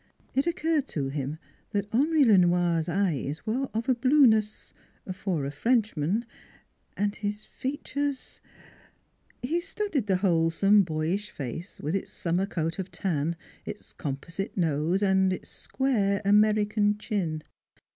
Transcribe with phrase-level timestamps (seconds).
[0.33, 1.37] It occurred to him
[1.73, 4.73] that Henri Le Noir's eyes were of a blueness
[5.13, 6.25] for a Frenchman,
[6.97, 8.41] and his features
[9.43, 13.93] He studied the wholesome 192 NEIGHBORS boyish face, with its summer coat of tan, its
[13.93, 17.43] com posite nose and its square American chin.